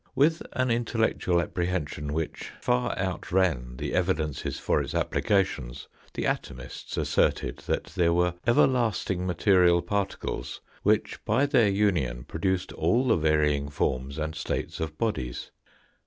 [0.15, 5.73] With an intellectual apprehension which far outran the evidences for its application,
[6.15, 13.09] the atomists asserted that there were everlasting material particles, which, by their union, produced all
[13.09, 15.51] the varying forms and states of bodies.